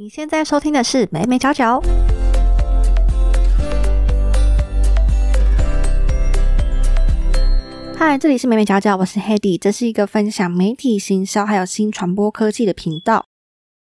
[0.00, 1.82] 你现在收听的是美美角角。
[7.96, 13.24] 嗨，这里是美美角角，我是 Hedy，这是一个分享媒体行销还有新传播科技的频道。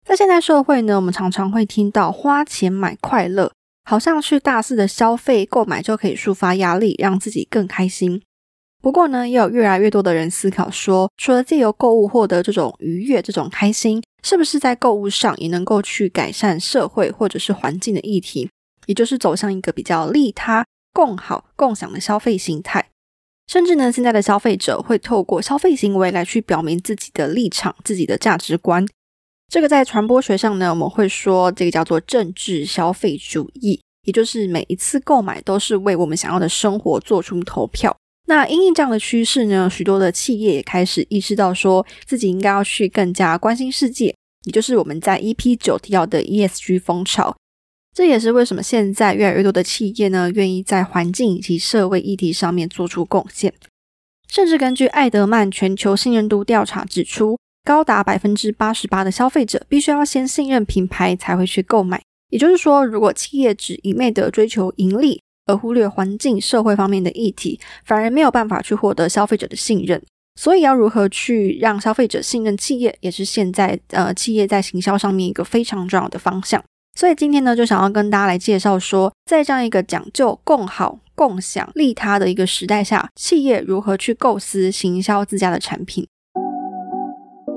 [0.05, 3.53] 在现代社会呢，我们常常会听到花钱买快乐，
[3.85, 8.21] 好像去大肆的消费购买就可以抒发压力，让自己更开心。
[8.81, 18.49] 不过呢，也有越来越多的人思考说，除了借由购物获得这种愉悦、这种开心，是不是在购物上也能够去改善社会或者是环境的议题，
[18.87, 22.89] 也就是走向一个比较利他、共好、共享的消费形态？
[23.47, 28.87] 甚至呢，现在的消费者会透过消费行为来去表明自己的立场、自己的价值观。
[29.47, 37.95] 这个在传播学上呢，我们会说这个叫做政治消费主义，也就是每一次购买都是为我们想要的生活做出投票。
[38.31, 47.35] 那因应这样的趋势呢，许多的企业也开始意识到，说自己应该要去更加关心世界，也就是我们在 EP 九提到的 ESG 风潮。
[47.93, 53.53] 这也是为什么现在越来越多的企业呢，愿意在环境以及社会议题上面做出贡献。
[54.29, 62.01] 甚至根据艾德曼全球信任度调查指出，高达百分之八十八的消费者必须要先信任品牌才会去购买。
[62.29, 65.21] 也就是说，如果企业只一昧的追求盈利，
[65.51, 70.01] 而忽略环境、社会方面的议题，反而没有办法去获得消费者的信任。
[70.39, 76.63] 所以，要如何去让消费者信任企业，也是现在呃企业在行销上面一个非常重要的方向。
[76.97, 86.07] 所以今天呢，就想要跟大家来介绍说，在这样一个讲究共好、共享、利他的一个时代下，企业如何去构思行销自家的产品。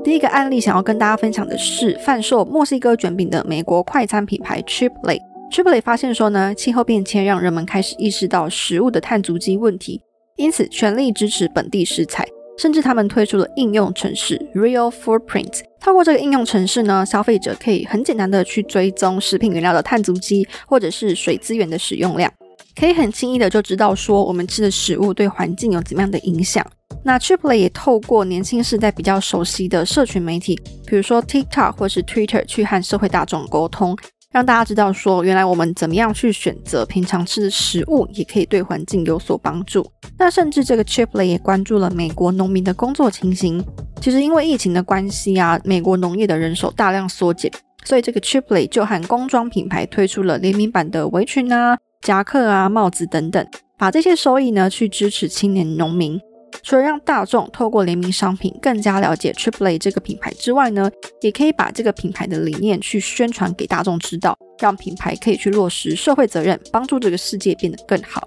[0.03, 5.34] 第一个案例想要跟大家分享的是，贩售墨西哥卷饼的美国快餐品牌 Chipotle。
[5.51, 10.01] Triple 发现说呢，气候变迁让人们开始意识到食物的碳足迹问题，
[10.37, 12.27] 因此全力支持本地食材，
[12.59, 15.61] 甚至他们推出了应用程式 Real Footprint。
[15.81, 22.33] 透过这个应用程式呢，消费者可以很简单的去追踪食品原料的碳足迹，或者是水资源的使用量，
[22.75, 26.67] 可以很轻易的就知道说我们吃的食物对环境有怎么样的影响。
[27.05, 33.95] 那 Triple 也透过年轻世代比较熟悉的社群媒体，比如说 TikTok 或是 Twitter，去和社会大众沟通。
[34.35, 39.89] 让大家知道，说原来我们怎么样去选择平常吃的食物，也可以对环境有所帮助。
[40.19, 43.65] 那甚至这个 Chipley 也关注了美国农民的工作情形。
[44.01, 47.49] 其实因为疫情的关系啊，美国农业的人手大量缩减，
[47.85, 53.47] 所以这个 Chipley 就和工装品牌推出了联名版的围裙啊、夹克啊、帽子等等，
[53.79, 56.21] 把这些收益呢去支持青年农民。
[56.65, 68.27] 除了让大众透过联名商品更加了解 Triple 这个品牌之外呢，也可以把这个品牌的理念去宣传给大众知道，让品牌可以去落实社会责任，帮助这个世界变得更好。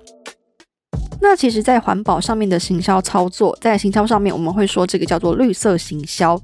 [1.19, 6.39] 那其实，在环保上面的行销操作，在行销上面，我们会说这个叫做绿色行销。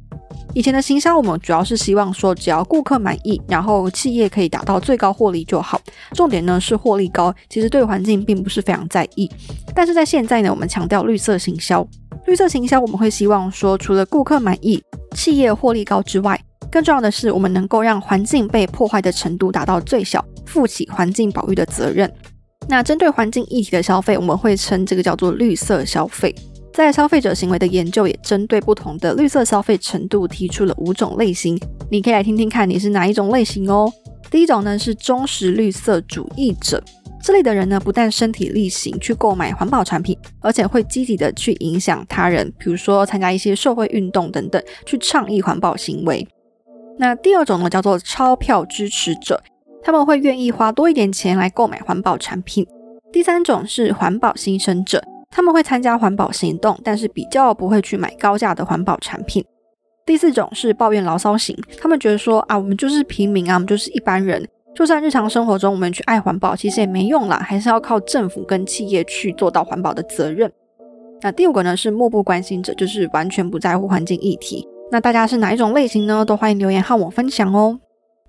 [0.56, 5.81] 以前的行销，我们主要是希望说，只要顾客满意，然后企业可以达到最高获利就好。
[6.14, 9.30] 重点呢是获利高，其实对环境并不是非常在意。
[9.74, 11.86] 但是在现在呢，我们强调绿色行销。
[12.28, 14.81] 绿色行销，我们会希望说，除了顾客满意、
[15.16, 16.40] 企业获利高之外，
[16.72, 22.12] 更重要的是，我们能够让环境被破坏的程度达到最小，负起环境保育的责任。
[22.70, 26.34] 那针对环境议题的消费，我们会称这个叫做绿色消费。
[26.73, 31.59] 在消费者行为的研究也针对不同的绿色消费程度提出了五种类型，
[31.91, 33.91] 你可以来听听看你是哪一种类型哦。
[34.31, 36.84] 第一种呢是忠实绿色主义者，
[37.22, 46.28] 这类的人呢不但身体力行去购买环保产品，而且会积极的去影响他人，比如说参加一些社会运动等等，去倡议环保行为。
[46.97, 49.40] 那第二种呢叫做钞票支持者，
[49.84, 52.66] 他们会愿意花多一点钱来购买环保产品。
[53.11, 55.03] 第三种是环保牺牲者。
[55.33, 59.44] 他们会参加环保行动，但是比较不会去买高价的环保产品。
[60.05, 70.51] 第四种是抱怨牢骚型，他们觉得说啊，我们就是平民啊，我们就是一般人，就算日常生活中我们去爱环保，其实也没用啦，还是要靠政府跟企业去做到环保的责任。
[71.22, 74.67] 那第五个呢是漠不关心者，就是完全不在乎环境议题。
[74.91, 76.23] 那大家是哪一种类型呢？
[76.23, 77.79] 都欢迎留言和我分享哦。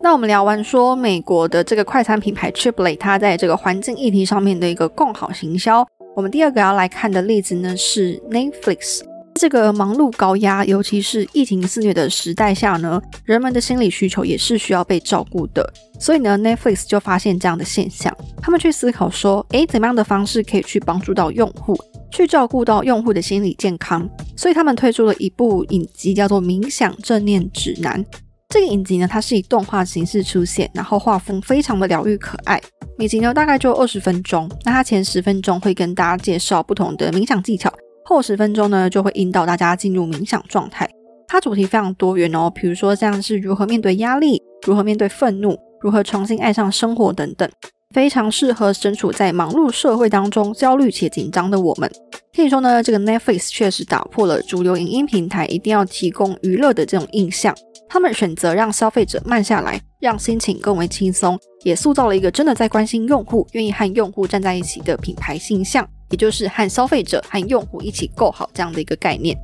[0.00, 5.86] 那我们聊完说美国的这个快餐品牌 Chipotle，它在这个环境议题上面的一个共好行销。
[6.16, 9.00] 我们第二个要来看的例子呢，是 Netflix。
[9.34, 15.68] 这个忙碌高压，尤其是疫情肆虐的时代下呢，人们的心理需求也是需要被照顾的。
[15.98, 21.76] 所以呢，Netflix 就发现这样的现象，他们去思考说，诶，怎么样的方式可以去帮助到用户，
[22.12, 24.08] 去照顾到用户的心理健康？
[24.36, 28.04] 所以他们推出了一部影集，叫做《冥想正念指南》。
[28.48, 32.60] 这个影集呢，它是以动画形式出现，然后画风非常的疗愈可爱。
[32.96, 37.72] 每集呢大概就二十分钟，那它前十分钟会跟大家介绍不同的冥想技巧，
[38.04, 40.88] 后十分钟呢就会引导大家进入冥想状态。
[41.26, 47.50] 它主题非常多元哦，比如说像是如何面对压力，如何面对愤怒，如何重新爱上生活等等。
[47.94, 51.88] 非常适合身处在忙碌社会当中焦虑且紧张的我们。
[52.34, 57.54] 可以说呢，这个 Netflix 确实打破了主流影音平台一定要提供娱乐的这种印象。
[57.88, 69.38] 他们选择让消费者慢下来，让心情更为轻松，也塑造了一个真的在关心用户、愿意和用户站在一起的品牌形象，也就是和消费者和用户一起够好这样的一个概念。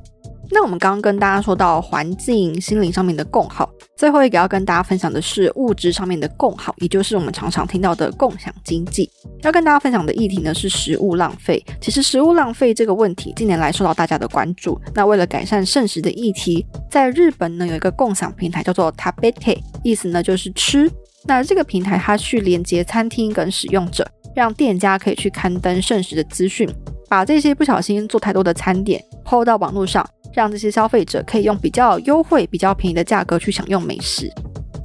[0.53, 9.09] 那我们刚刚跟大家说到环境、心灵上面的共好，最后一个要跟大家分享的是物质上面的共好，也就是我们常常听到的共享经济。
[9.43, 11.63] 要跟大家分享的议题呢是食物浪费。
[11.79, 14.79] 其实食物浪费这个问题近年来受到大家的关注。
[14.93, 20.91] 那为了改善剩食的议题，在日本呢有一个共享平台叫做 Tabete，意思呢就是吃。
[21.23, 24.05] 那这个平台它去连接餐厅跟使用者，
[24.35, 26.67] 让店家可以去刊登剩食的资讯，
[27.11, 30.07] 把这些不小心做太多的餐点抛到网络上。
[30.33, 34.31] 让这些消费者可以用比较优惠、比较便宜的价格去享用美食。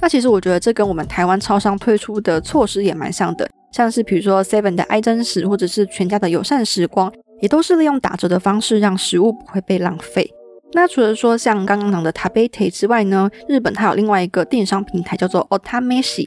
[0.01, 7.09] 那其实我觉得这跟我们台湾超商推出的措施也蛮像的，像是比如说 Seven 的爱真实，或者是全家的友善时光，
[7.39, 10.29] 也都是利用打折的方式让食物不会被浪费。
[10.73, 16.25] 那除了说像刚刚讲的 Tabete 之外呢，日本还有另外一个电商平台叫做 Otameshi，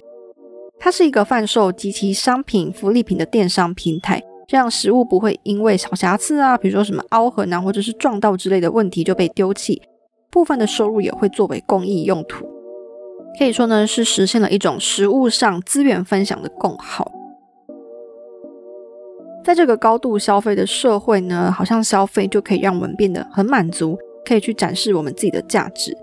[0.79, 4.23] 它是一个贩售及其商品、福利品的电商平台。
[4.51, 9.81] 这样食物不会因为小瑕疵啊，比如说什么凹痕啊，或者是撞到之类的问题就被丢弃。
[10.29, 12.45] 部分的收入也会作为公益用途，
[13.39, 17.13] 可以说呢是实现了一种食物上资源分享的共好。
[19.45, 25.97] 在这个高度消费的社会呢，好像消费就可以让我们变得很满足，可以去展示我们自己的价值。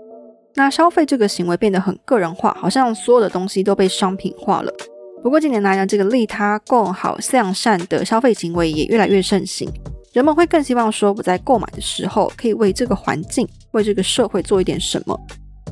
[0.54, 4.72] 那消费这个行为变得很个人化，好像所有的东西都被商品化了。
[5.20, 9.68] 不过近年来呢，这个利他、共好、向善的消费行为也越来越盛行。
[10.12, 15.20] 人们会更希望说，我在购买的时候可以为这个环境、为这个社会做一点什么。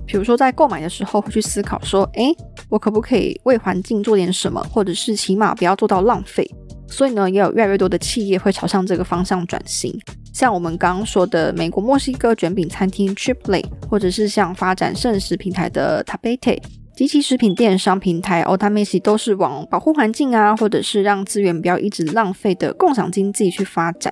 [0.04, 2.36] 比如说，在购买的时候会去思考说，诶，
[2.68, 6.48] 我可不可以为环境做点什么，或者是起码不要做到浪费。
[6.88, 9.96] 所以呢，也有越来越多的企业会朝向这个方向转型。
[10.32, 16.60] 像我们刚刚说的美国墨西哥卷饼餐厅 Chipley，或者是像发展圣食平台的 Tabete。
[16.96, 24.10] 及其食品电商平台 o t a m a s i 都是往保护环境啊，或者是让资源不要一直浪费的共享经济去发展。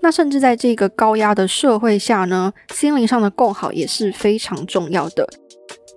[0.00, 5.28] 那甚至在这个高压的社会下呢，心灵上的共好也是非常重要的。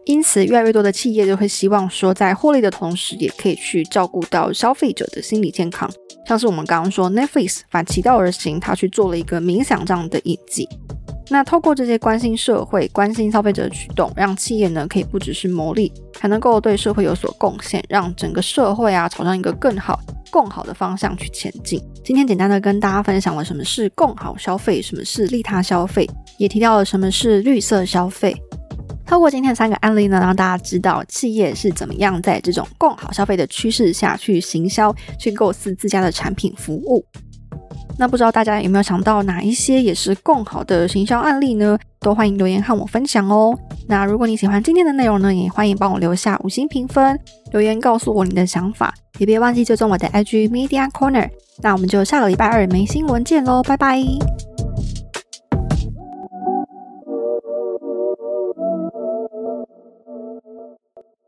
[0.05, 5.87] 因此，越来越多的企业就会希望说，在获利的同时，也可以去照顾到消费者的心理健康。
[6.27, 10.67] 像是我们刚刚说，Netflix 反其道而行，他去做了一个冥想这样的印记。
[11.33, 15.89] 那透过这些关心社会、关心消费者的举动，让企业呢可以不只是牟利，
[16.19, 19.97] 还能够对社会有所贡献，让整个社会啊朝向一个更好、
[20.29, 21.81] 更好的方向去前进。
[22.03, 26.05] 今天简单的跟大家分享了什么是共好消费，什么是利他消费，
[26.37, 28.35] 也提到了什么是绿色消费。
[29.05, 37.05] 透过今天的三个案例呢，让大家知道企业是怎么样在这种共好消费的趋势下去行销、去构思自家的产品服务。
[37.97, 41.77] 那不知道大家有没有想到哪一些也是更好的行销案例呢？
[41.99, 43.55] 都欢迎留言和我分享哦。
[43.87, 47.19] 那如果你喜欢今天的内容呢，也欢迎帮我留下五星评分，
[47.51, 51.29] 留言告诉我你的想法，也别忘记追踪我的 IG Media Corner。
[51.61, 54.50] 那我们就下个礼拜二没新闻见喽，拜拜。